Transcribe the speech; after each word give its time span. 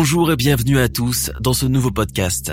Bonjour 0.00 0.30
et 0.30 0.36
bienvenue 0.36 0.78
à 0.78 0.88
tous 0.88 1.32
dans 1.40 1.52
ce 1.52 1.66
nouveau 1.66 1.90
podcast. 1.90 2.52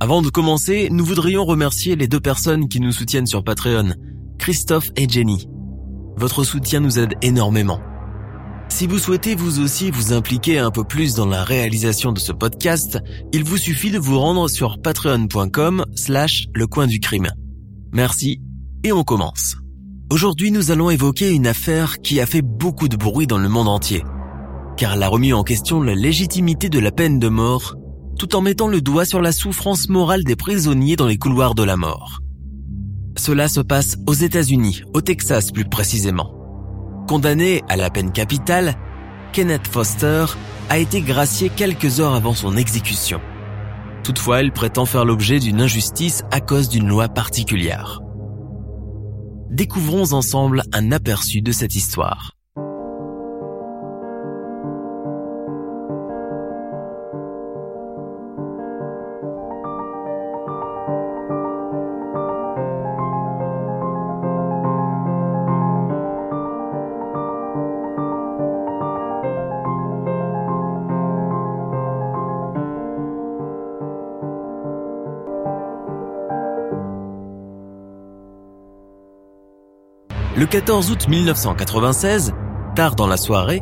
Avant 0.00 0.20
de 0.20 0.30
commencer, 0.30 0.88
nous 0.90 1.04
voudrions 1.04 1.44
remercier 1.44 1.94
les 1.94 2.08
deux 2.08 2.18
personnes 2.18 2.68
qui 2.68 2.80
nous 2.80 2.90
soutiennent 2.90 3.28
sur 3.28 3.44
Patreon, 3.44 3.94
Christophe 4.36 4.90
et 4.96 5.08
Jenny. 5.08 5.46
Votre 6.16 6.42
soutien 6.42 6.80
nous 6.80 6.98
aide 6.98 7.14
énormément. 7.22 7.80
Si 8.68 8.88
vous 8.88 8.98
souhaitez 8.98 9.36
vous 9.36 9.60
aussi 9.60 9.92
vous 9.92 10.12
impliquer 10.12 10.58
un 10.58 10.72
peu 10.72 10.82
plus 10.82 11.14
dans 11.14 11.26
la 11.26 11.44
réalisation 11.44 12.10
de 12.10 12.18
ce 12.18 12.32
podcast, 12.32 12.98
il 13.32 13.44
vous 13.44 13.56
suffit 13.56 13.92
de 13.92 14.00
vous 14.00 14.18
rendre 14.18 14.50
sur 14.50 14.82
patreon.com 14.82 15.84
slash 15.94 16.48
le 16.52 16.66
coin 16.66 16.88
du 16.88 16.98
crime. 16.98 17.28
Merci 17.92 18.40
et 18.82 18.90
on 18.90 19.04
commence. 19.04 19.56
Aujourd'hui 20.10 20.50
nous 20.50 20.72
allons 20.72 20.90
évoquer 20.90 21.30
une 21.30 21.46
affaire 21.46 22.00
qui 22.00 22.18
a 22.20 22.26
fait 22.26 22.42
beaucoup 22.42 22.88
de 22.88 22.96
bruit 22.96 23.28
dans 23.28 23.38
le 23.38 23.48
monde 23.48 23.68
entier, 23.68 24.02
car 24.80 24.94
elle 24.94 25.02
a 25.02 25.08
remis 25.08 25.34
en 25.34 25.42
question 25.42 25.82
la 25.82 25.94
légitimité 25.94 26.70
de 26.70 26.78
la 26.78 26.90
peine 26.90 27.18
de 27.18 27.28
mort, 27.28 27.76
tout 28.18 28.34
en 28.34 28.40
mettant 28.40 28.66
le 28.66 28.80
doigt 28.80 29.04
sur 29.04 29.20
la 29.20 29.30
souffrance 29.30 29.90
morale 29.90 30.24
des 30.24 30.36
prisonniers 30.36 30.96
dans 30.96 31.06
les 31.06 31.18
couloirs 31.18 31.54
de 31.54 31.62
la 31.62 31.76
mort. 31.76 32.20
Cela 33.18 33.48
se 33.48 33.60
passe 33.60 33.98
aux 34.06 34.14
États-Unis, 34.14 34.84
au 34.94 35.02
Texas 35.02 35.52
plus 35.52 35.66
précisément. 35.66 36.32
Condamné 37.06 37.60
à 37.68 37.76
la 37.76 37.90
peine 37.90 38.10
capitale, 38.10 38.74
Kenneth 39.34 39.68
Foster 39.68 40.24
a 40.70 40.78
été 40.78 41.02
gracié 41.02 41.50
quelques 41.50 42.00
heures 42.00 42.14
avant 42.14 42.32
son 42.32 42.56
exécution. 42.56 43.20
Toutefois, 44.02 44.40
il 44.40 44.50
prétend 44.50 44.86
faire 44.86 45.04
l'objet 45.04 45.40
d'une 45.40 45.60
injustice 45.60 46.22
à 46.30 46.40
cause 46.40 46.70
d'une 46.70 46.88
loi 46.88 47.08
particulière. 47.08 48.00
Découvrons 49.50 50.14
ensemble 50.14 50.62
un 50.72 50.90
aperçu 50.90 51.42
de 51.42 51.52
cette 51.52 51.76
histoire. 51.76 52.29
Le 80.40 80.46
14 80.46 80.90
août 80.90 81.06
1996, 81.06 82.32
tard 82.74 82.96
dans 82.96 83.06
la 83.06 83.18
soirée, 83.18 83.60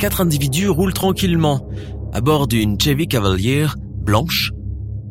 quatre 0.00 0.20
individus 0.20 0.68
roulent 0.68 0.92
tranquillement 0.92 1.64
à 2.12 2.20
bord 2.20 2.48
d'une 2.48 2.76
Chevy 2.76 3.06
Cavalier 3.06 3.66
blanche 4.04 4.50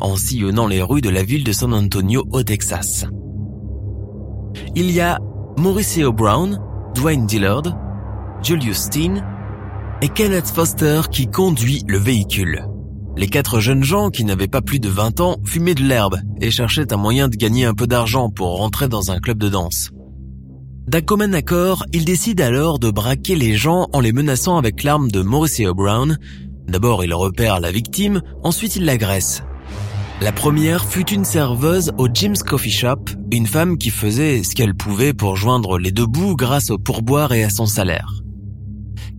en 0.01 0.17
sillonnant 0.17 0.67
les 0.67 0.81
rues 0.81 0.99
de 0.99 1.09
la 1.09 1.23
ville 1.23 1.45
de 1.45 1.53
San 1.53 1.73
Antonio 1.73 2.25
au 2.33 2.43
Texas. 2.43 3.05
Il 4.75 4.91
y 4.91 4.99
a 4.99 5.19
Mauricio 5.57 6.11
Brown, 6.11 6.59
Dwayne 6.93 7.25
Dillard, 7.25 7.63
Julius 8.43 8.75
Steen 8.75 9.23
et 10.01 10.09
Kenneth 10.09 10.47
Foster 10.47 11.03
qui 11.09 11.27
conduit 11.27 11.83
le 11.87 11.99
véhicule. 11.99 12.65
Les 13.15 13.27
quatre 13.27 13.61
jeunes 13.61 13.85
gens 13.85 14.09
qui 14.09 14.25
n'avaient 14.25 14.49
pas 14.49 14.61
plus 14.61 14.81
de 14.81 14.89
20 14.89 15.21
ans 15.21 15.37
fumaient 15.45 15.73
de 15.73 15.83
l'herbe 15.83 16.17
et 16.41 16.51
cherchaient 16.51 16.91
un 16.91 16.97
moyen 16.97 17.29
de 17.29 17.37
gagner 17.37 17.63
un 17.63 17.73
peu 17.73 17.87
d'argent 17.87 18.29
pour 18.29 18.57
rentrer 18.57 18.89
dans 18.89 19.09
un 19.09 19.19
club 19.19 19.37
de 19.37 19.47
danse. 19.47 19.91
D'un 20.87 21.01
commun 21.01 21.33
accord, 21.33 21.85
ils 21.91 22.05
décident 22.05 22.45
alors 22.45 22.79
de 22.79 22.89
braquer 22.89 23.35
les 23.35 23.57
gens 23.57 23.89
en 23.91 23.99
les 23.99 24.13
menaçant 24.13 24.55
avec 24.57 24.83
l'arme 24.83 25.11
de 25.11 25.21
Mauricio 25.21 25.73
Brown. 25.73 26.17
D'abord, 26.65 27.03
il 27.03 27.13
repère 27.13 27.59
la 27.59 27.73
victime, 27.73 28.21
ensuite 28.41 28.77
il 28.77 28.85
l'agresse. 28.85 29.43
La 30.21 30.31
première 30.31 30.85
fut 30.85 31.09
une 31.11 31.25
serveuse 31.25 31.91
au 31.97 32.07
Jim's 32.11 32.41
Coffee 32.41 32.71
Shop, 32.71 33.03
une 33.33 33.47
femme 33.47 33.77
qui 33.77 33.89
faisait 33.89 34.43
ce 34.43 34.55
qu'elle 34.55 34.75
pouvait 34.75 35.13
pour 35.13 35.35
joindre 35.35 35.77
les 35.77 35.91
deux 35.91 36.05
bouts 36.05 36.37
grâce 36.37 36.69
au 36.69 36.77
pourboire 36.77 37.33
et 37.33 37.43
à 37.43 37.49
son 37.49 37.65
salaire. 37.65 38.21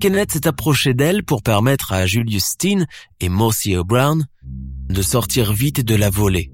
Kenneth 0.01 0.33
s'est 0.33 0.49
approché 0.49 0.95
d'elle 0.95 1.23
pour 1.23 1.43
permettre 1.43 1.93
à 1.93 2.07
Julius 2.07 2.45
Steen 2.45 2.87
et 3.21 3.29
Mauricio 3.29 3.85
Brown 3.85 4.25
de 4.89 5.03
sortir 5.03 5.53
vite 5.53 5.85
de 5.85 5.95
la 5.97 6.09
volée. 6.09 6.51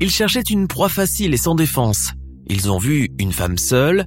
Ils 0.00 0.10
cherchaient 0.10 0.40
une 0.40 0.68
proie 0.68 0.90
facile 0.90 1.32
et 1.32 1.38
sans 1.38 1.54
défense, 1.54 2.12
ils 2.50 2.70
ont 2.70 2.78
vu 2.78 3.10
une 3.20 3.32
femme 3.32 3.56
seule, 3.56 4.06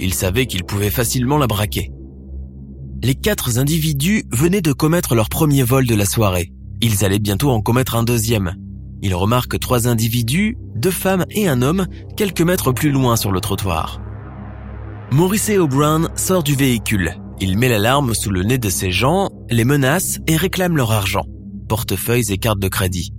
ils 0.00 0.14
savaient 0.14 0.46
qu'ils 0.46 0.64
pouvaient 0.64 0.90
facilement 0.90 1.38
la 1.38 1.46
braquer. 1.46 1.92
Les 3.04 3.14
quatre 3.14 3.58
individus 3.58 4.24
venaient 4.32 4.60
de 4.60 4.72
commettre 4.72 5.14
leur 5.14 5.28
premier 5.28 5.62
vol 5.62 5.86
de 5.86 5.94
la 5.94 6.04
soirée. 6.04 6.52
Ils 6.80 7.04
allaient 7.04 7.20
bientôt 7.20 7.50
en 7.50 7.60
commettre 7.60 7.94
un 7.94 8.02
deuxième. 8.02 8.56
Ils 9.00 9.14
remarquent 9.14 9.60
trois 9.60 9.86
individus, 9.86 10.56
deux 10.74 10.90
femmes 10.90 11.24
et 11.30 11.46
un 11.46 11.62
homme, 11.62 11.86
quelques 12.16 12.40
mètres 12.40 12.72
plus 12.72 12.90
loin 12.90 13.14
sur 13.14 13.30
le 13.30 13.40
trottoir. 13.40 14.00
Maurice 15.12 15.50
O'Brien 15.50 16.08
sort 16.16 16.42
du 16.42 16.56
véhicule. 16.56 17.14
Il 17.40 17.56
met 17.58 17.68
l'alarme 17.68 18.14
sous 18.14 18.30
le 18.30 18.42
nez 18.42 18.58
de 18.58 18.70
ces 18.70 18.90
gens, 18.90 19.30
les 19.50 19.64
menace 19.64 20.18
et 20.26 20.36
réclame 20.36 20.76
leur 20.76 20.90
argent, 20.90 21.26
portefeuilles 21.68 22.32
et 22.32 22.38
cartes 22.38 22.58
de 22.58 22.68
crédit. 22.68 23.12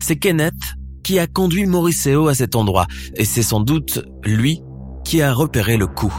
C'est 0.00 0.16
Kenneth, 0.16 0.76
qui 1.04 1.18
a 1.20 1.28
conduit 1.28 1.66
Mauriceo 1.66 2.26
à 2.26 2.34
cet 2.34 2.56
endroit, 2.56 2.86
et 3.14 3.24
c'est 3.24 3.42
sans 3.42 3.60
doute 3.60 4.02
lui 4.24 4.62
qui 5.04 5.22
a 5.22 5.32
repéré 5.32 5.76
le 5.76 5.86
coup. 5.86 6.12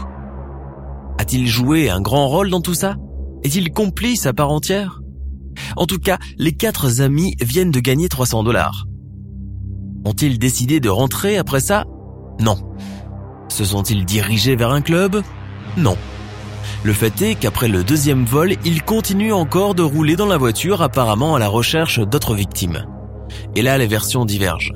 A-t-il 1.18 1.46
joué 1.46 1.90
un 1.90 2.00
grand 2.00 2.28
rôle 2.28 2.50
dans 2.50 2.60
tout 2.60 2.74
ça? 2.74 2.96
Est-il 3.42 3.72
complice 3.72 4.26
à 4.26 4.32
part 4.32 4.50
entière? 4.50 5.00
En 5.76 5.86
tout 5.86 5.98
cas, 5.98 6.18
les 6.38 6.52
quatre 6.52 7.00
amis 7.00 7.34
viennent 7.40 7.70
de 7.70 7.80
gagner 7.80 8.08
300 8.08 8.44
dollars. 8.44 8.86
Ont-ils 10.04 10.38
décidé 10.38 10.78
de 10.78 10.88
rentrer 10.88 11.36
après 11.36 11.60
ça? 11.60 11.84
Non. 12.40 12.56
Se 13.48 13.64
sont-ils 13.64 14.04
dirigés 14.04 14.56
vers 14.56 14.70
un 14.70 14.82
club? 14.82 15.22
Non. 15.76 15.96
Le 16.84 16.92
fait 16.92 17.20
est 17.22 17.34
qu'après 17.34 17.68
le 17.68 17.82
deuxième 17.82 18.24
vol, 18.24 18.54
ils 18.64 18.82
continuent 18.82 19.32
encore 19.32 19.74
de 19.74 19.82
rouler 19.82 20.14
dans 20.14 20.26
la 20.26 20.36
voiture 20.36 20.82
apparemment 20.82 21.34
à 21.34 21.38
la 21.38 21.48
recherche 21.48 21.98
d'autres 21.98 22.34
victimes. 22.34 22.86
Et 23.56 23.62
là, 23.62 23.78
les 23.78 23.86
versions 23.86 24.26
divergent. 24.26 24.74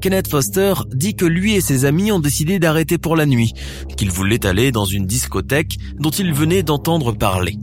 Kenneth 0.00 0.28
Foster 0.28 0.74
dit 0.94 1.14
que 1.14 1.26
lui 1.26 1.56
et 1.56 1.60
ses 1.60 1.84
amis 1.84 2.10
ont 2.12 2.20
décidé 2.20 2.58
d'arrêter 2.58 2.96
pour 2.96 3.16
la 3.16 3.26
nuit, 3.26 3.52
qu'ils 3.96 4.10
voulaient 4.10 4.46
aller 4.46 4.72
dans 4.72 4.86
une 4.86 5.04
discothèque 5.04 5.76
dont 5.98 6.10
ils 6.10 6.32
venaient 6.32 6.62
d'entendre 6.62 7.12
parler. 7.12 7.58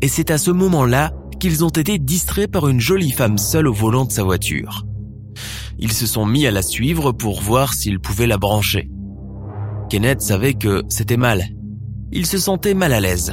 Et 0.00 0.08
c'est 0.08 0.30
à 0.30 0.38
ce 0.38 0.50
moment-là 0.50 1.12
qu'ils 1.40 1.64
ont 1.64 1.70
été 1.70 1.98
distraits 1.98 2.50
par 2.50 2.68
une 2.68 2.80
jolie 2.80 3.10
femme 3.10 3.38
seule 3.38 3.68
au 3.68 3.72
volant 3.72 4.04
de 4.04 4.12
sa 4.12 4.22
voiture. 4.22 4.86
Ils 5.78 5.92
se 5.92 6.06
sont 6.06 6.24
mis 6.24 6.46
à 6.46 6.50
la 6.50 6.62
suivre 6.62 7.12
pour 7.12 7.42
voir 7.42 7.74
s'ils 7.74 8.00
pouvaient 8.00 8.26
la 8.26 8.38
brancher. 8.38 8.88
Kenneth 9.90 10.22
savait 10.22 10.54
que 10.54 10.84
c'était 10.88 11.18
mal. 11.18 11.44
Il 12.12 12.24
se 12.24 12.38
sentait 12.38 12.74
mal 12.74 12.92
à 12.92 13.00
l'aise. 13.00 13.32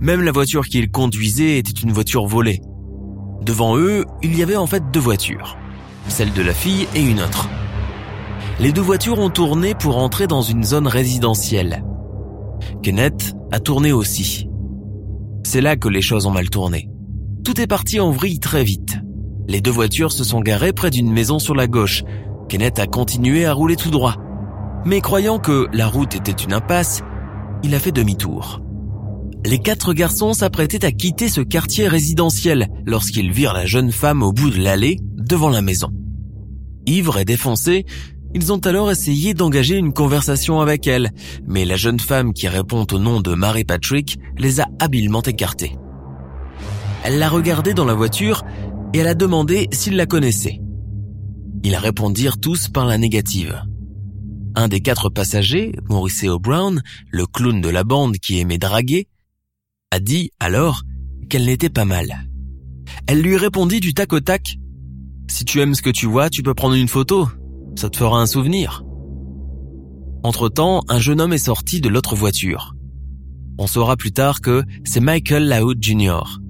Même 0.00 0.22
la 0.22 0.32
voiture 0.32 0.66
qu'il 0.66 0.90
conduisait 0.90 1.56
était 1.58 1.80
une 1.80 1.92
voiture 1.92 2.26
volée. 2.26 2.60
Devant 3.42 3.76
eux, 3.76 4.04
il 4.22 4.36
y 4.36 4.42
avait 4.42 4.56
en 4.56 4.66
fait 4.66 4.82
deux 4.92 5.00
voitures, 5.00 5.56
celle 6.08 6.32
de 6.32 6.42
la 6.42 6.52
fille 6.52 6.86
et 6.94 7.02
une 7.02 7.20
autre. 7.20 7.48
Les 8.58 8.72
deux 8.72 8.82
voitures 8.82 9.18
ont 9.18 9.30
tourné 9.30 9.74
pour 9.74 9.96
entrer 9.96 10.26
dans 10.26 10.42
une 10.42 10.64
zone 10.64 10.86
résidentielle. 10.86 11.82
Kenneth 12.82 13.34
a 13.50 13.58
tourné 13.58 13.92
aussi. 13.92 14.48
C'est 15.44 15.62
là 15.62 15.76
que 15.76 15.88
les 15.88 16.02
choses 16.02 16.26
ont 16.26 16.30
mal 16.30 16.50
tourné. 16.50 16.90
Tout 17.44 17.58
est 17.58 17.66
parti 17.66 17.98
en 18.00 18.10
vrille 18.10 18.38
très 18.38 18.62
vite. 18.62 18.98
Les 19.48 19.62
deux 19.62 19.70
voitures 19.70 20.12
se 20.12 20.24
sont 20.24 20.40
garées 20.40 20.74
près 20.74 20.90
d'une 20.90 21.10
maison 21.10 21.38
sur 21.38 21.54
la 21.54 21.66
gauche. 21.66 22.04
Kenneth 22.48 22.78
a 22.78 22.86
continué 22.86 23.46
à 23.46 23.54
rouler 23.54 23.76
tout 23.76 23.90
droit. 23.90 24.16
Mais 24.84 25.00
croyant 25.00 25.38
que 25.38 25.68
la 25.72 25.86
route 25.86 26.14
était 26.14 26.30
une 26.30 26.52
impasse, 26.52 27.02
il 27.62 27.74
a 27.74 27.78
fait 27.78 27.92
demi-tour. 27.92 28.60
Les 29.44 29.58
quatre 29.58 29.94
garçons 29.94 30.34
s'apprêtaient 30.34 30.84
à 30.84 30.92
quitter 30.92 31.28
ce 31.28 31.40
quartier 31.40 31.88
résidentiel 31.88 32.68
lorsqu'ils 32.84 33.32
virent 33.32 33.54
la 33.54 33.66
jeune 33.66 33.90
femme 33.90 34.22
au 34.22 34.32
bout 34.32 34.50
de 34.50 34.60
l'allée, 34.60 34.98
devant 35.16 35.48
la 35.48 35.62
maison. 35.62 35.90
Ivres 36.86 37.18
et 37.18 37.24
défoncés, 37.24 37.86
ils 38.34 38.52
ont 38.52 38.58
alors 38.58 38.90
essayé 38.90 39.34
d'engager 39.34 39.76
une 39.76 39.92
conversation 39.92 40.60
avec 40.60 40.86
elle, 40.86 41.10
mais 41.46 41.64
la 41.64 41.76
jeune 41.76 41.98
femme 41.98 42.32
qui 42.32 42.48
répond 42.48 42.86
au 42.92 42.98
nom 42.98 43.20
de 43.20 43.34
Mary 43.34 43.64
Patrick 43.64 44.18
les 44.38 44.60
a 44.60 44.68
habilement 44.78 45.22
écartés. 45.22 45.76
Elle 47.02 47.18
l'a 47.18 47.28
regardé 47.28 47.74
dans 47.74 47.86
la 47.86 47.94
voiture 47.94 48.44
et 48.92 48.98
elle 48.98 49.08
a 49.08 49.14
demandé 49.14 49.68
s'il 49.72 49.96
la 49.96 50.06
connaissait. 50.06 50.60
Ils 51.64 51.76
répondirent 51.76 52.38
tous 52.38 52.68
par 52.68 52.86
la 52.86 52.98
négative. 52.98 53.62
Un 54.54 54.68
des 54.68 54.80
quatre 54.80 55.08
passagers, 55.08 55.72
Maurice 55.88 56.24
Brown, 56.24 56.82
le 57.10 57.26
clown 57.26 57.60
de 57.60 57.68
la 57.68 57.84
bande 57.84 58.18
qui 58.18 58.38
aimait 58.40 58.58
draguer, 58.58 59.08
a 59.90 60.00
dit 60.00 60.30
alors 60.40 60.82
qu'elle 61.28 61.46
n'était 61.46 61.70
pas 61.70 61.84
mal. 61.84 62.28
Elle 63.06 63.22
lui 63.22 63.36
répondit 63.36 63.80
du 63.80 63.94
tac 63.94 64.12
au 64.12 64.20
tac 64.20 64.56
si 65.30 65.44
tu 65.44 65.60
aimes 65.60 65.76
ce 65.76 65.82
que 65.82 65.90
tu 65.90 66.06
vois, 66.06 66.28
tu 66.28 66.42
peux 66.42 66.54
prendre 66.54 66.74
une 66.74 66.88
photo. 66.88 67.28
Ça 67.76 67.88
te 67.88 67.96
fera 67.96 68.20
un 68.20 68.26
souvenir. 68.26 68.82
Entre-temps, 70.24 70.82
un 70.88 70.98
jeune 70.98 71.20
homme 71.20 71.32
est 71.32 71.38
sorti 71.38 71.80
de 71.80 71.88
l'autre 71.88 72.16
voiture. 72.16 72.74
On 73.56 73.68
saura 73.68 73.96
plus 73.96 74.10
tard 74.10 74.40
que 74.40 74.64
c'est 74.84 75.00
Michael 75.00 75.46
Laoud 75.46 75.78
Jr. 75.80 76.40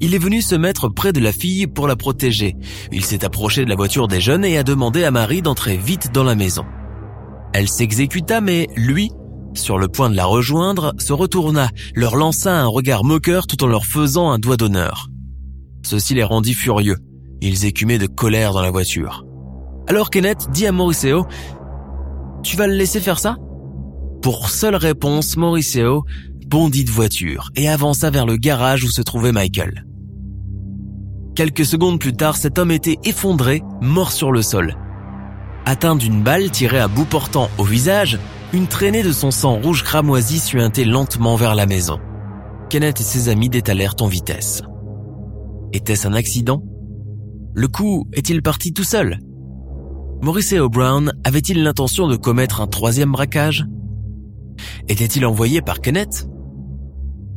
Il 0.00 0.14
est 0.14 0.18
venu 0.18 0.40
se 0.40 0.54
mettre 0.54 0.88
près 0.88 1.12
de 1.12 1.20
la 1.20 1.30
fille 1.30 1.66
pour 1.66 1.86
la 1.86 1.94
protéger. 1.94 2.56
Il 2.90 3.04
s'est 3.04 3.24
approché 3.24 3.64
de 3.64 3.68
la 3.68 3.76
voiture 3.76 4.08
des 4.08 4.20
jeunes 4.20 4.46
et 4.46 4.56
a 4.56 4.62
demandé 4.62 5.04
à 5.04 5.10
Marie 5.10 5.42
d'entrer 5.42 5.76
vite 5.76 6.10
dans 6.12 6.24
la 6.24 6.34
maison. 6.34 6.64
Elle 7.52 7.68
s'exécuta 7.68 8.40
mais 8.40 8.66
lui, 8.76 9.10
sur 9.54 9.78
le 9.78 9.88
point 9.88 10.10
de 10.10 10.16
la 10.16 10.24
rejoindre, 10.24 10.94
se 10.98 11.12
retourna, 11.12 11.68
leur 11.94 12.16
lança 12.16 12.60
un 12.60 12.66
regard 12.66 13.04
moqueur 13.04 13.46
tout 13.46 13.62
en 13.64 13.66
leur 13.66 13.84
faisant 13.84 14.30
un 14.30 14.38
doigt 14.38 14.56
d'honneur. 14.56 15.08
Ceci 15.84 16.14
les 16.14 16.24
rendit 16.24 16.54
furieux. 16.54 16.98
Ils 17.40 17.64
écumaient 17.64 17.98
de 17.98 18.06
colère 18.06 18.52
dans 18.52 18.62
la 18.62 18.70
voiture. 18.70 19.24
Alors 19.88 20.10
Kenneth 20.10 20.48
dit 20.52 20.66
à 20.66 20.72
Mauriceo, 20.72 21.26
Tu 22.42 22.56
vas 22.56 22.66
le 22.66 22.74
laisser 22.74 23.00
faire 23.00 23.18
ça? 23.18 23.36
Pour 24.22 24.48
seule 24.48 24.76
réponse, 24.76 25.36
Mauriceo 25.36 26.04
bondit 26.46 26.84
de 26.84 26.90
voiture 26.90 27.50
et 27.56 27.68
avança 27.68 28.10
vers 28.10 28.26
le 28.26 28.36
garage 28.36 28.84
où 28.84 28.88
se 28.88 29.02
trouvait 29.02 29.32
Michael. 29.32 29.84
Quelques 31.34 31.64
secondes 31.64 31.98
plus 31.98 32.12
tard, 32.12 32.36
cet 32.36 32.58
homme 32.58 32.70
était 32.70 32.98
effondré, 33.04 33.62
mort 33.80 34.12
sur 34.12 34.32
le 34.32 34.42
sol. 34.42 34.76
Atteint 35.64 35.96
d'une 35.96 36.22
balle 36.22 36.50
tirée 36.50 36.78
à 36.78 36.88
bout 36.88 37.06
portant 37.06 37.48
au 37.56 37.64
visage, 37.64 38.18
une 38.52 38.66
traînée 38.66 39.02
de 39.02 39.12
son 39.12 39.30
sang 39.30 39.58
rouge 39.60 39.82
cramoisi 39.82 40.38
suintait 40.38 40.84
lentement 40.84 41.36
vers 41.36 41.54
la 41.54 41.66
maison. 41.66 41.98
Kenneth 42.68 43.00
et 43.00 43.04
ses 43.04 43.28
amis 43.30 43.48
détalèrent 43.48 43.94
en 44.00 44.06
vitesse. 44.06 44.62
Était-ce 45.72 46.06
un 46.06 46.12
accident? 46.12 46.62
Le 47.54 47.68
coup 47.68 48.06
est-il 48.12 48.42
parti 48.42 48.74
tout 48.74 48.84
seul? 48.84 49.18
Maurice 50.20 50.52
O'Brown 50.52 51.12
avait-il 51.24 51.62
l'intention 51.62 52.08
de 52.08 52.16
commettre 52.16 52.60
un 52.60 52.66
troisième 52.66 53.12
braquage? 53.12 53.66
Était-il 54.88 55.24
envoyé 55.24 55.62
par 55.62 55.80
Kenneth? 55.80 56.28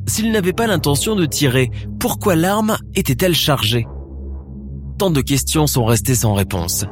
S'il 0.08 0.32
n'avait 0.32 0.54
pas 0.54 0.68
l'intention 0.68 1.16
de 1.16 1.26
tirer, 1.26 1.72
pourquoi 2.00 2.36
l'arme 2.36 2.78
était-elle 2.94 3.36
chargée? 3.36 3.88
Tant 4.98 5.10
de 5.10 5.20
questions 5.20 5.68
sont 5.68 5.84
restées 5.84 6.16
sans 6.16 6.34
réponse. 6.34 6.86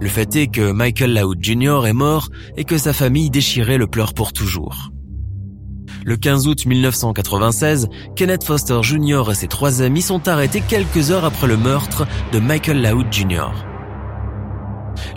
Le 0.00 0.08
fait 0.08 0.34
est 0.36 0.46
que 0.46 0.72
Michael 0.72 1.14
Loud 1.14 1.38
Jr. 1.42 1.86
est 1.86 1.92
mort 1.92 2.28
et 2.56 2.64
que 2.64 2.78
sa 2.78 2.94
famille 2.94 3.28
déchirait 3.28 3.76
le 3.76 3.86
pleur 3.86 4.14
pour 4.14 4.32
toujours. 4.32 4.90
Le 6.06 6.16
15 6.16 6.48
août 6.48 6.64
1996, 6.64 7.88
Kenneth 8.16 8.44
Foster 8.44 8.78
Jr. 8.82 9.24
et 9.30 9.34
ses 9.34 9.48
trois 9.48 9.82
amis 9.82 10.00
sont 10.00 10.26
arrêtés 10.26 10.62
quelques 10.66 11.10
heures 11.10 11.26
après 11.26 11.46
le 11.46 11.58
meurtre 11.58 12.06
de 12.32 12.38
Michael 12.38 12.80
Laoud 12.80 13.08
Jr. 13.10 13.50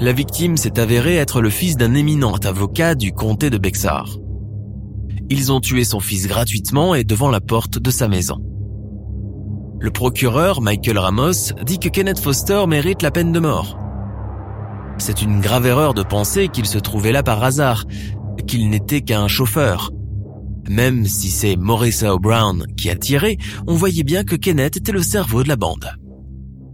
La 0.01 0.11
victime 0.11 0.57
s'est 0.57 0.79
avérée 0.79 1.15
être 1.15 1.39
le 1.39 1.49
fils 1.49 1.77
d'un 1.77 1.93
éminent 1.93 2.33
avocat 2.43 2.95
du 2.95 3.13
comté 3.13 3.49
de 3.49 3.57
Bexar. 3.57 4.17
Ils 5.29 5.53
ont 5.53 5.61
tué 5.61 5.85
son 5.85 6.01
fils 6.01 6.27
gratuitement 6.27 6.93
et 6.93 7.05
devant 7.05 7.29
la 7.29 7.39
porte 7.39 7.79
de 7.79 7.89
sa 7.89 8.09
maison. 8.09 8.39
Le 9.79 9.91
procureur, 9.91 10.61
Michael 10.61 10.97
Ramos, 10.97 11.53
dit 11.63 11.79
que 11.79 11.89
Kenneth 11.89 12.19
Foster 12.19 12.65
mérite 12.67 13.01
la 13.01 13.11
peine 13.11 13.31
de 13.31 13.39
mort. 13.39 13.77
C'est 14.97 15.21
une 15.21 15.41
grave 15.41 15.65
erreur 15.65 15.93
de 15.93 16.03
penser 16.03 16.47
qu'il 16.47 16.65
se 16.65 16.77
trouvait 16.77 17.11
là 17.11 17.23
par 17.23 17.43
hasard, 17.43 17.85
qu'il 18.47 18.69
n'était 18.69 19.01
qu'un 19.01 19.27
chauffeur, 19.27 19.91
même 20.69 21.05
si 21.05 21.29
c'est 21.29 21.57
Maurice 21.57 22.05
Brown 22.21 22.65
qui 22.77 22.89
a 22.89 22.95
tiré, 22.95 23.37
on 23.67 23.75
voyait 23.75 24.03
bien 24.03 24.23
que 24.23 24.35
Kenneth 24.35 24.77
était 24.77 24.91
le 24.91 25.03
cerveau 25.03 25.43
de 25.43 25.49
la 25.49 25.55
bande. 25.55 25.89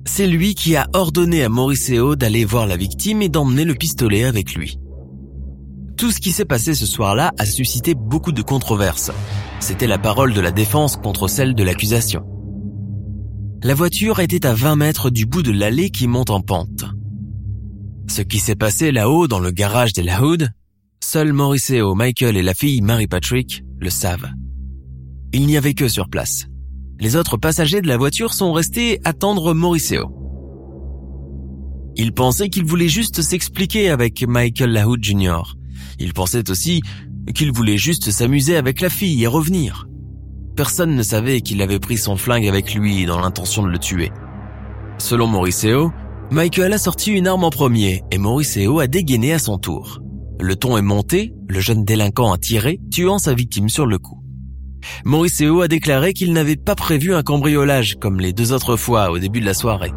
C'est 0.05 0.27
lui 0.27 0.53
qui 0.53 0.75
a 0.75 0.87
ordonné 0.93 1.43
à 1.43 1.49
Mauriceo 1.49 2.15
d'aller 2.15 2.45
voir 2.45 2.67
la 2.67 2.77
victime 2.77 3.21
et 3.21 3.29
d'emmener 3.29 3.65
le 3.65 3.75
pistolet 3.75 4.25
avec 4.25 4.53
lui. 4.53 4.79
Tout 5.97 6.11
ce 6.11 6.19
qui 6.19 6.31
s'est 6.31 6.45
passé 6.45 6.75
ce 6.75 6.85
soir-là 6.85 7.31
a 7.37 7.45
suscité 7.45 7.93
beaucoup 7.93 8.31
de 8.31 8.41
controverses. 8.41 9.11
C'était 9.59 9.87
la 9.87 9.97
parole 9.97 10.33
de 10.33 10.41
la 10.41 10.51
défense 10.51 10.95
contre 10.95 11.27
celle 11.27 11.55
de 11.55 11.63
l'accusation. 11.63 12.23
La 13.61 13.73
voiture 13.73 14.21
était 14.21 14.45
à 14.45 14.53
20 14.53 14.77
mètres 14.77 15.09
du 15.09 15.25
bout 15.25 15.43
de 15.43 15.51
l'allée 15.51 15.89
qui 15.89 16.07
monte 16.07 16.29
en 16.29 16.39
pente. 16.39 16.85
Ce 18.07 18.21
qui 18.21 18.39
s'est 18.39 18.55
passé 18.55 18.93
là-haut 18.93 19.27
dans 19.27 19.39
le 19.39 19.51
garage 19.51 19.91
des 19.91 20.01
Lahoud, 20.01 20.47
seuls 21.03 21.33
Mauriceo, 21.33 21.93
Michael 21.93 22.37
et 22.37 22.41
la 22.41 22.53
fille 22.53 22.79
Mary 22.79 23.07
Patrick 23.07 23.65
le 23.77 23.89
savent. 23.89 24.29
Il 25.33 25.45
n'y 25.45 25.57
avait 25.57 25.73
que 25.73 25.89
sur 25.89 26.07
place. 26.09 26.45
Les 27.01 27.17
autres 27.17 27.35
passagers 27.35 27.81
de 27.81 27.89
la 27.89 27.97
voiture 27.97 28.33
sont 28.33 28.53
restés 28.53 29.01
attendre 29.03 29.53
Mauriceo. 29.53 30.09
Il 31.97 32.13
pensait 32.13 32.47
qu'il 32.47 32.63
voulait 32.63 32.87
juste 32.87 33.21
s'expliquer 33.21 33.89
avec 33.89 34.25
Michael 34.25 34.71
Lahoud 34.71 35.03
Jr. 35.03 35.57
Il 35.99 36.13
pensait 36.13 36.49
aussi 36.49 36.81
qu'il 37.35 37.51
voulait 37.51 37.77
juste 37.77 38.09
s'amuser 38.09 38.55
avec 38.55 38.79
la 38.79 38.89
fille 38.89 39.21
et 39.21 39.27
revenir. 39.27 39.88
Personne 40.59 40.93
ne 40.93 41.03
savait 41.03 41.39
qu'il 41.39 41.61
avait 41.61 41.79
pris 41.79 41.95
son 41.95 42.17
flingue 42.17 42.45
avec 42.45 42.73
lui 42.75 43.05
dans 43.05 43.21
l'intention 43.21 43.63
de 43.63 43.69
le 43.69 43.79
tuer. 43.79 44.11
Selon 44.97 45.25
Mauriceo, 45.25 45.93
Michael 46.31 46.73
a 46.73 46.77
sorti 46.77 47.13
une 47.13 47.27
arme 47.27 47.45
en 47.45 47.49
premier 47.49 48.03
et 48.11 48.17
Mauriceo 48.17 48.81
a 48.81 48.87
dégainé 48.87 49.31
à 49.31 49.39
son 49.39 49.57
tour. 49.57 50.01
Le 50.37 50.57
ton 50.57 50.77
est 50.77 50.81
monté, 50.81 51.33
le 51.47 51.61
jeune 51.61 51.85
délinquant 51.85 52.33
a 52.33 52.37
tiré, 52.37 52.81
tuant 52.91 53.19
sa 53.19 53.33
victime 53.33 53.69
sur 53.69 53.85
le 53.85 53.99
coup. 53.99 54.21
Mauriceo 55.05 55.61
a 55.61 55.69
déclaré 55.69 56.11
qu'il 56.11 56.33
n'avait 56.33 56.57
pas 56.57 56.75
prévu 56.75 57.15
un 57.15 57.23
cambriolage 57.23 57.95
comme 57.95 58.19
les 58.19 58.33
deux 58.33 58.51
autres 58.51 58.75
fois 58.75 59.11
au 59.11 59.17
début 59.17 59.39
de 59.39 59.45
la 59.45 59.53
soirée. 59.53 59.93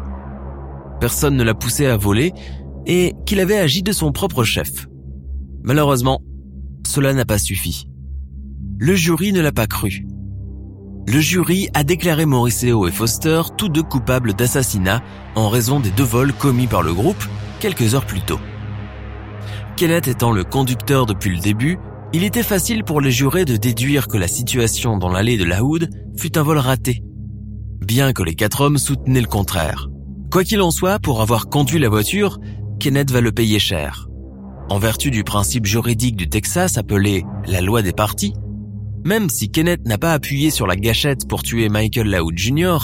Personne 1.01 1.35
ne 1.35 1.43
l'a 1.43 1.55
poussé 1.55 1.87
à 1.87 1.97
voler 1.97 2.31
et 2.85 3.11
qu'il 3.25 3.41
avait 3.41 3.57
agi 3.57 3.83
de 3.83 3.91
son 3.91 4.13
propre 4.13 4.45
chef. 4.45 4.87
Malheureusement, 5.61 6.21
cela 6.87 7.13
n'a 7.13 7.25
pas 7.25 7.37
suffi. 7.37 7.89
Le 8.79 8.95
jury 8.95 9.33
ne 9.33 9.41
l'a 9.41 9.51
pas 9.51 9.67
cru. 9.67 10.05
Le 11.05 11.19
jury 11.19 11.69
a 11.73 11.83
déclaré 11.83 12.25
Mauriceo 12.25 12.87
et 12.87 12.91
Foster 12.91 13.41
tous 13.57 13.67
deux 13.67 13.83
coupables 13.83 14.33
d'assassinat 14.33 15.01
en 15.35 15.49
raison 15.49 15.79
des 15.79 15.91
deux 15.91 16.03
vols 16.03 16.33
commis 16.33 16.67
par 16.67 16.81
le 16.81 16.93
groupe 16.93 17.23
quelques 17.59 17.93
heures 17.93 18.05
plus 18.05 18.21
tôt. 18.21 18.39
Kenneth 19.75 20.07
étant 20.07 20.31
le 20.31 20.43
conducteur 20.43 21.05
depuis 21.05 21.35
le 21.35 21.41
début, 21.41 21.77
il 22.13 22.23
était 22.23 22.43
facile 22.43 22.83
pour 22.83 23.01
les 23.01 23.11
jurés 23.11 23.43
de 23.43 23.57
déduire 23.57 24.07
que 24.07 24.17
la 24.17 24.27
situation 24.27 24.97
dans 24.97 25.09
l'allée 25.09 25.37
de 25.37 25.43
la 25.43 25.63
Hood 25.63 25.89
fut 26.17 26.37
un 26.37 26.43
vol 26.43 26.57
raté, 26.57 27.03
bien 27.81 28.13
que 28.13 28.23
les 28.23 28.35
quatre 28.35 28.61
hommes 28.61 28.77
soutenaient 28.77 29.21
le 29.21 29.27
contraire. 29.27 29.89
Quoi 30.31 30.43
qu'il 30.43 30.61
en 30.61 30.71
soit, 30.71 30.99
pour 30.99 31.21
avoir 31.21 31.47
conduit 31.47 31.79
la 31.79 31.89
voiture, 31.89 32.39
Kenneth 32.79 33.11
va 33.11 33.21
le 33.21 33.31
payer 33.31 33.59
cher. 33.59 34.07
En 34.69 34.79
vertu 34.79 35.11
du 35.11 35.23
principe 35.23 35.65
juridique 35.65 36.15
du 36.15 36.29
Texas 36.29 36.77
appelé 36.77 37.25
la 37.45 37.61
loi 37.61 37.81
des 37.81 37.91
parties, 37.91 38.33
même 39.05 39.29
si 39.29 39.49
Kenneth 39.49 39.85
n'a 39.85 39.97
pas 39.97 40.13
appuyé 40.13 40.49
sur 40.49 40.67
la 40.67 40.75
gâchette 40.75 41.27
pour 41.27 41.43
tuer 41.43 41.69
Michael 41.69 42.07
Laoud 42.07 42.37
Jr., 42.37 42.77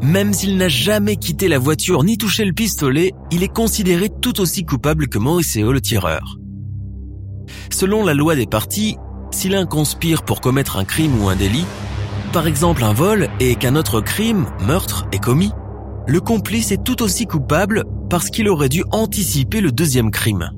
même 0.00 0.32
s'il 0.32 0.56
n'a 0.56 0.68
jamais 0.68 1.16
quitté 1.16 1.48
la 1.48 1.58
voiture 1.58 2.04
ni 2.04 2.16
touché 2.16 2.44
le 2.44 2.52
pistolet, 2.52 3.12
il 3.32 3.42
est 3.42 3.52
considéré 3.52 4.08
tout 4.22 4.40
aussi 4.40 4.64
coupable 4.64 5.08
que 5.08 5.18
Mauriceo 5.18 5.72
le 5.72 5.80
tireur. 5.80 6.38
Selon 7.70 8.04
la 8.04 8.14
loi 8.14 8.36
des 8.36 8.46
parties, 8.46 8.96
si 9.32 9.48
l'un 9.48 9.66
conspire 9.66 10.22
pour 10.22 10.40
commettre 10.40 10.76
un 10.76 10.84
crime 10.84 11.20
ou 11.20 11.28
un 11.28 11.36
délit, 11.36 11.64
par 12.32 12.46
exemple 12.46 12.84
un 12.84 12.92
vol, 12.92 13.28
et 13.40 13.56
qu'un 13.56 13.74
autre 13.74 14.00
crime, 14.00 14.46
meurtre, 14.66 15.06
est 15.12 15.18
commis, 15.22 15.50
le 16.06 16.20
complice 16.20 16.72
est 16.72 16.84
tout 16.84 17.02
aussi 17.02 17.26
coupable 17.26 17.84
parce 18.08 18.30
qu'il 18.30 18.48
aurait 18.48 18.68
dû 18.68 18.84
anticiper 18.92 19.60
le 19.60 19.72
deuxième 19.72 20.10
crime. 20.10 20.50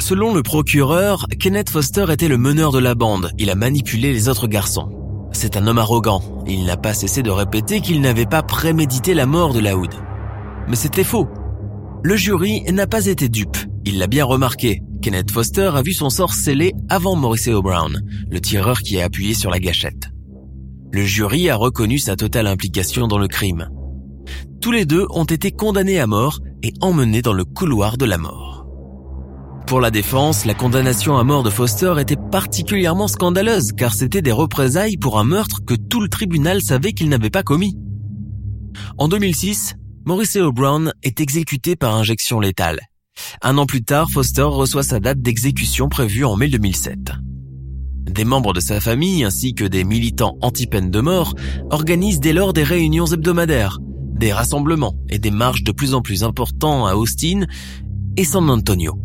Selon 0.00 0.34
le 0.34 0.42
procureur, 0.42 1.26
Kenneth 1.38 1.70
Foster 1.70 2.06
était 2.10 2.28
le 2.28 2.36
meneur 2.36 2.72
de 2.72 2.78
la 2.78 2.94
bande, 2.94 3.30
il 3.38 3.50
a 3.50 3.54
manipulé 3.54 4.12
les 4.12 4.28
autres 4.28 4.48
garçons. 4.48 4.90
C'est 5.32 5.56
un 5.56 5.66
homme 5.66 5.78
arrogant. 5.78 6.22
Il 6.46 6.64
n'a 6.64 6.76
pas 6.76 6.94
cessé 6.94 7.22
de 7.22 7.30
répéter 7.30 7.80
qu'il 7.80 8.00
n'avait 8.00 8.26
pas 8.26 8.42
prémédité 8.42 9.14
la 9.14 9.26
mort 9.26 9.52
de 9.52 9.60
Laoud. 9.60 9.92
Mais 10.68 10.76
c'était 10.76 11.04
faux. 11.04 11.28
Le 12.02 12.16
jury 12.16 12.62
n'a 12.72 12.86
pas 12.86 13.06
été 13.06 13.28
dupe. 13.28 13.56
Il 13.84 13.98
l'a 13.98 14.06
bien 14.06 14.24
remarqué. 14.24 14.82
Kenneth 15.02 15.30
Foster 15.30 15.70
a 15.74 15.82
vu 15.82 15.92
son 15.92 16.08
sort 16.08 16.32
scellé 16.32 16.72
avant 16.88 17.16
Maurice 17.16 17.48
Brown, 17.48 18.00
le 18.30 18.40
tireur 18.40 18.80
qui 18.80 19.00
a 19.00 19.04
appuyé 19.04 19.34
sur 19.34 19.50
la 19.50 19.58
gâchette. 19.58 20.10
Le 20.92 21.02
jury 21.02 21.50
a 21.50 21.56
reconnu 21.56 21.98
sa 21.98 22.16
totale 22.16 22.46
implication 22.46 23.08
dans 23.08 23.18
le 23.18 23.28
crime. 23.28 23.68
Tous 24.60 24.72
les 24.72 24.86
deux 24.86 25.06
ont 25.10 25.24
été 25.24 25.50
condamnés 25.50 25.98
à 25.98 26.06
mort 26.06 26.40
et 26.62 26.72
emmené 26.80 27.20
dans 27.20 27.32
le 27.32 27.44
couloir 27.44 27.98
de 27.98 28.04
la 28.04 28.18
mort. 28.18 28.63
Pour 29.66 29.80
la 29.80 29.90
défense, 29.90 30.44
la 30.44 30.52
condamnation 30.52 31.16
à 31.16 31.24
mort 31.24 31.42
de 31.42 31.48
Foster 31.48 31.94
était 31.98 32.16
particulièrement 32.16 33.08
scandaleuse 33.08 33.72
car 33.72 33.94
c'était 33.94 34.20
des 34.20 34.32
représailles 34.32 34.98
pour 34.98 35.18
un 35.18 35.24
meurtre 35.24 35.64
que 35.64 35.74
tout 35.74 36.02
le 36.02 36.08
tribunal 36.08 36.60
savait 36.60 36.92
qu'il 36.92 37.08
n'avait 37.08 37.30
pas 37.30 37.42
commis. 37.42 37.78
En 38.98 39.08
2006, 39.08 39.76
Morrissey 40.04 40.42
Brown 40.52 40.92
est 41.02 41.20
exécuté 41.20 41.76
par 41.76 41.96
injection 41.96 42.40
létale. 42.40 42.80
Un 43.40 43.56
an 43.56 43.64
plus 43.64 43.82
tard, 43.82 44.10
Foster 44.10 44.42
reçoit 44.42 44.82
sa 44.82 45.00
date 45.00 45.22
d'exécution 45.22 45.88
prévue 45.88 46.24
en 46.24 46.36
mai 46.36 46.48
2007. 46.48 47.12
Des 48.04 48.24
membres 48.24 48.52
de 48.52 48.60
sa 48.60 48.80
famille 48.80 49.24
ainsi 49.24 49.54
que 49.54 49.64
des 49.64 49.84
militants 49.84 50.36
anti-peine 50.42 50.90
de 50.90 51.00
mort 51.00 51.34
organisent 51.70 52.20
dès 52.20 52.34
lors 52.34 52.52
des 52.52 52.64
réunions 52.64 53.06
hebdomadaires, 53.06 53.78
des 53.80 54.32
rassemblements 54.32 54.94
et 55.08 55.18
des 55.18 55.30
marches 55.30 55.64
de 55.64 55.72
plus 55.72 55.94
en 55.94 56.02
plus 56.02 56.22
importants 56.22 56.86
à 56.86 56.96
Austin 56.96 57.46
et 58.16 58.24
San 58.24 58.50
Antonio. 58.50 59.03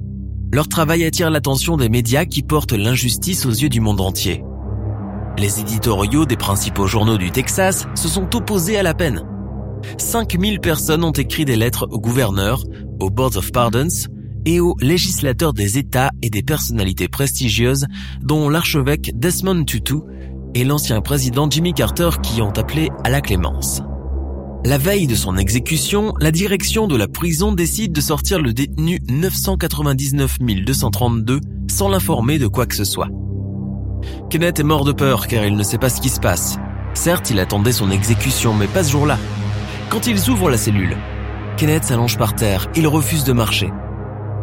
Leur 0.52 0.68
travail 0.68 1.04
attire 1.04 1.30
l'attention 1.30 1.78
des 1.78 1.90
médias 1.90 2.26
qui 2.26 2.42
portent 2.42 2.74
l'injustice 2.74 3.46
aux 3.46 3.52
yeux 3.52 3.70
du 3.70 3.82
monde 3.82 4.02
entier. 4.02 4.44
Les 5.38 5.60
éditoriaux 5.60 6.26
des 6.26 6.38
principaux 6.38 6.88
journaux 6.88 7.20
du 7.20 7.30
Texas 7.30 7.86
se 7.94 8.08
sont 8.08 8.36
opposés 8.36 8.78
à 8.78 8.84
la 8.84 8.96
peine. 8.96 9.22
5000 10.00 10.60
personnes 10.60 11.04
ont 11.04 11.12
écrit 11.12 11.46
des 11.46 11.56
lettres 11.56 11.88
au 11.92 12.00
gouverneur, 12.00 12.64
aux 13.00 13.12
Boards 13.12 13.38
of 13.38 13.52
Pardons 13.52 13.88
et 14.46 14.60
aux 14.60 14.76
législateurs 14.82 15.54
des 15.54 15.78
États 15.78 16.10
et 16.24 16.32
des 16.32 16.42
personnalités 16.42 17.08
prestigieuses 17.08 17.86
dont 18.22 18.50
l'archevêque 18.50 19.12
Desmond 19.14 19.66
Tutu 19.66 19.98
et 20.56 20.64
l'ancien 20.64 21.02
président 21.02 21.48
Jimmy 21.48 21.74
Carter 21.74 22.10
qui 22.24 22.42
ont 22.42 22.52
appelé 22.52 22.90
à 23.04 23.10
la 23.10 23.22
clémence. 23.22 23.84
La 24.70 24.78
veille 24.78 25.08
de 25.08 25.16
son 25.16 25.36
exécution, 25.36 26.14
la 26.20 26.30
direction 26.30 26.86
de 26.86 26.96
la 26.96 27.08
prison 27.08 27.54
décide 27.54 27.92
de 27.92 28.02
sortir 28.02 28.40
le 28.40 28.54
détenu 28.54 29.00
999 29.10 30.38
232 30.64 31.40
sans 31.68 31.90
l'informer 31.90 32.38
de 32.38 32.46
quoi 32.46 32.68
que 32.68 32.76
ce 32.76 32.84
soit. 32.84 33.10
Kenneth 34.30 34.60
est 34.60 34.64
mort 34.64 34.86
de 34.86 34.92
peur 34.92 35.26
car 35.26 35.44
il 35.44 35.56
ne 35.56 35.64
sait 35.64 35.80
pas 35.80 35.90
ce 35.90 36.00
qui 36.00 36.10
se 36.10 36.20
passe. 36.20 36.60
Certes, 36.94 37.32
il 37.32 37.40
attendait 37.40 37.72
son 37.72 37.90
exécution, 37.90 38.54
mais 38.54 38.68
pas 38.68 38.84
ce 38.84 38.92
jour-là. 38.92 39.18
Quand 39.90 40.06
ils 40.06 40.30
ouvrent 40.30 40.52
la 40.52 40.58
cellule, 40.58 40.96
Kenneth 41.58 41.86
s'allonge 41.86 42.20
par 42.20 42.36
terre, 42.36 42.68
il 42.76 42.86
refuse 42.86 43.24
de 43.24 43.34
marcher. 43.34 43.72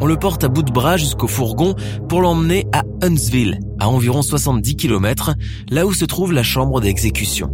On 0.01 0.07
le 0.07 0.17
porte 0.17 0.43
à 0.43 0.49
bout 0.49 0.65
de 0.65 0.73
bras 0.73 0.97
jusqu'au 0.97 1.29
fourgon 1.29 1.77
pour 2.09 2.21
l'emmener 2.21 2.67
à 2.73 2.83
Huntsville, 3.01 3.61
à 3.79 3.89
environ 3.89 4.23
70 4.23 4.75
km, 4.75 5.37
là 5.71 5.87
où 5.87 5.95
se 5.95 6.05
trouve 6.05 6.33
la 6.33 6.43
chambre 6.43 6.81
d'exécution. 6.81 7.49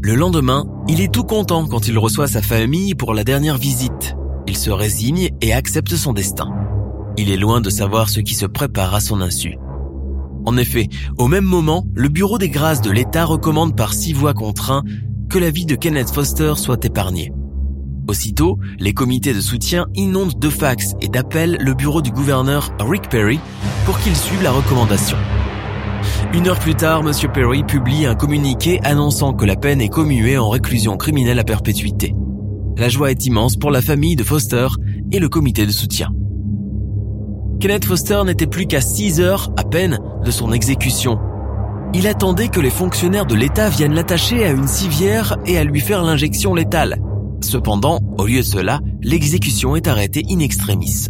Le 0.00 0.14
lendemain, 0.14 0.64
il 0.86 1.00
est 1.00 1.12
tout 1.12 1.24
content 1.24 1.66
quand 1.66 1.88
il 1.88 1.98
reçoit 1.98 2.28
sa 2.28 2.40
famille 2.40 2.94
pour 2.94 3.14
la 3.14 3.24
dernière 3.24 3.58
visite. 3.58 4.14
Il 4.46 4.56
se 4.56 4.70
résigne 4.70 5.30
et 5.40 5.52
accepte 5.52 5.96
son 5.96 6.12
destin. 6.12 6.48
Il 7.16 7.30
est 7.30 7.36
loin 7.36 7.60
de 7.60 7.68
savoir 7.68 8.08
ce 8.08 8.20
qui 8.20 8.34
se 8.34 8.46
prépare 8.46 8.94
à 8.94 9.00
son 9.00 9.20
insu. 9.20 9.56
En 10.46 10.56
effet, 10.56 10.88
au 11.18 11.26
même 11.26 11.44
moment, 11.44 11.84
le 11.94 12.08
bureau 12.08 12.38
des 12.38 12.48
grâces 12.48 12.80
de 12.80 12.92
l'État 12.92 13.24
recommande 13.24 13.76
par 13.76 13.92
six 13.92 14.12
voix 14.12 14.34
contre 14.34 14.70
un 14.70 14.84
que 15.28 15.38
la 15.38 15.50
vie 15.50 15.66
de 15.66 15.74
Kenneth 15.74 16.10
Foster 16.10 16.52
soit 16.54 16.84
épargnée. 16.84 17.32
Aussitôt, 18.06 18.56
les 18.78 18.94
comités 18.94 19.34
de 19.34 19.40
soutien 19.40 19.86
inondent 19.96 20.38
de 20.38 20.48
fax 20.48 20.94
et 21.00 21.08
d'appels 21.08 21.58
le 21.60 21.74
bureau 21.74 22.02
du 22.02 22.12
gouverneur 22.12 22.72
Rick 22.78 23.08
Perry 23.08 23.40
pour 23.84 23.98
qu'il 23.98 24.14
suive 24.14 24.44
la 24.44 24.52
recommandation. 24.52 25.18
Une 26.34 26.48
heure 26.48 26.58
plus 26.58 26.74
tard, 26.74 27.00
M. 27.00 27.12
Perry 27.32 27.64
publie 27.64 28.06
un 28.06 28.14
communiqué 28.14 28.80
annonçant 28.82 29.32
que 29.32 29.44
la 29.44 29.56
peine 29.56 29.80
est 29.80 29.88
commuée 29.88 30.38
en 30.38 30.48
réclusion 30.48 30.96
criminelle 30.96 31.38
à 31.38 31.44
perpétuité. 31.44 32.14
La 32.76 32.88
joie 32.88 33.10
est 33.10 33.26
immense 33.26 33.56
pour 33.56 33.70
la 33.70 33.82
famille 33.82 34.14
de 34.14 34.22
Foster 34.22 34.68
et 35.10 35.18
le 35.18 35.28
comité 35.28 35.66
de 35.66 35.72
soutien. 35.72 36.10
Kenneth 37.60 37.86
Foster 37.86 38.22
n'était 38.24 38.46
plus 38.46 38.66
qu'à 38.66 38.80
6 38.80 39.20
heures 39.20 39.52
à 39.56 39.64
peine 39.64 39.98
de 40.24 40.30
son 40.30 40.52
exécution. 40.52 41.18
Il 41.92 42.06
attendait 42.06 42.48
que 42.48 42.60
les 42.60 42.70
fonctionnaires 42.70 43.26
de 43.26 43.34
l'État 43.34 43.68
viennent 43.68 43.94
l'attacher 43.94 44.44
à 44.44 44.50
une 44.50 44.68
civière 44.68 45.36
et 45.46 45.58
à 45.58 45.64
lui 45.64 45.80
faire 45.80 46.04
l'injection 46.04 46.54
létale. 46.54 47.00
Cependant, 47.42 48.00
au 48.18 48.26
lieu 48.26 48.38
de 48.38 48.42
cela, 48.42 48.80
l'exécution 49.02 49.74
est 49.74 49.88
arrêtée 49.88 50.22
in 50.30 50.38
extremis. 50.40 51.06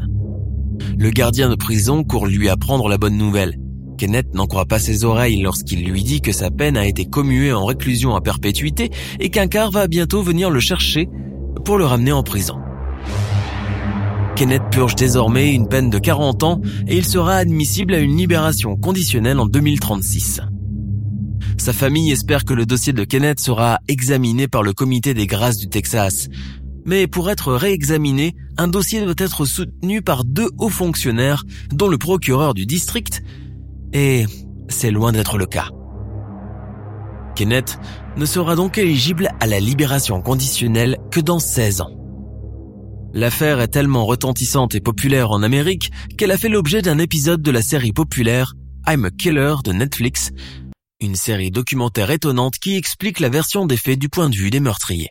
Le 0.97 1.11
gardien 1.11 1.51
de 1.51 1.55
prison 1.55 2.05
court 2.05 2.27
lui 2.27 2.49
apprendre 2.49 2.89
la 2.89 2.97
bonne 2.97 3.19
nouvelle. 3.19 3.59
Kenneth 3.99 4.33
n'en 4.33 4.47
croit 4.47 4.65
pas 4.65 4.79
ses 4.79 5.05
oreilles 5.05 5.43
lorsqu'il 5.43 5.85
lui 5.85 6.05
dit 6.05 6.21
que 6.21 6.31
sa 6.31 6.53
peine 6.53 6.77
a 6.77 6.87
été 6.87 7.05
commuée 7.05 7.53
en 7.53 7.67
réclusion 7.67 8.15
à 8.15 8.21
perpétuité 8.21 8.91
et 9.19 9.29
qu'un 9.29 9.49
car 9.49 9.73
va 9.73 9.89
bientôt 9.89 10.23
venir 10.23 10.51
le 10.51 10.61
chercher 10.61 11.09
pour 11.65 11.79
le 11.79 11.85
ramener 11.85 12.13
en 12.13 12.23
prison. 12.23 12.57
Kenneth 14.37 14.63
purge 14.71 14.95
désormais 14.95 15.53
une 15.53 15.69
peine 15.69 15.91
de 15.91 15.99
40 15.99 16.45
ans 16.45 16.61
et 16.87 16.97
il 16.97 17.05
sera 17.05 17.35
admissible 17.35 17.93
à 17.93 17.99
une 17.99 18.17
libération 18.17 18.77
conditionnelle 18.77 19.41
en 19.41 19.47
2036. 19.47 20.43
Sa 21.59 21.73
famille 21.73 22.13
espère 22.13 22.45
que 22.45 22.55
le 22.55 22.67
dossier 22.67 22.93
de 22.93 23.03
Kenneth 23.03 23.41
sera 23.41 23.81
examiné 23.89 24.47
par 24.47 24.63
le 24.63 24.73
comité 24.73 25.13
des 25.13 25.27
grâces 25.27 25.59
du 25.59 25.69
Texas. 25.69 26.29
Mais 26.87 27.09
pour 27.09 27.31
être 27.31 27.53
réexaminé, 27.53 28.37
un 28.59 28.69
dossier 28.69 29.05
doit 29.05 29.15
être 29.19 29.45
soutenu 29.45 30.03
par 30.03 30.25
deux 30.25 30.51
hauts 30.57 30.69
fonctionnaires, 30.69 31.45
dont 31.73 31.89
le 31.89 31.99
procureur 31.99 32.55
du 32.55 32.65
district, 32.65 33.23
et 33.93 34.27
c'est 34.69 34.91
loin 34.91 35.13
d'être 35.13 35.39
le 35.39 35.47
cas. 35.47 35.69
Kenneth 37.35 37.79
ne 38.17 38.27
sera 38.27 38.57
donc 38.57 38.79
éligible 38.79 39.31
à 39.41 39.47
la 39.47 39.61
libération 39.61 40.21
conditionnelle 40.21 40.99
que 41.11 41.21
dans 41.21 41.39
16 41.39 41.83
ans. 41.83 41.91
L'affaire 43.15 43.61
est 43.61 43.69
tellement 43.69 44.05
retentissante 44.07 44.75
et 44.75 44.81
populaire 44.81 45.31
en 45.31 45.43
Amérique 45.43 45.91
qu'elle 46.17 46.31
a 46.31 46.37
fait 46.37 46.49
l'objet 46.49 46.83
d'un 46.83 46.99
épisode 46.99 47.41
de 47.41 47.51
la 47.51 47.63
série 47.63 47.93
populaire 47.93 48.55
I'm 48.87 49.05
a 49.05 49.11
Killer 49.11 49.55
de 49.65 49.73
Netflix, 49.73 50.31
une 51.01 51.15
série 51.15 51.51
documentaire 51.51 52.11
étonnante 52.11 52.59
qui 52.59 52.77
explique 52.77 53.21
la 53.21 53.29
version 53.29 53.67
des 53.67 53.77
faits 53.77 53.99
du 53.99 54.09
point 54.09 54.29
de 54.29 54.35
vue 54.35 54.51
des 54.51 54.61
meurtriers. 54.61 55.11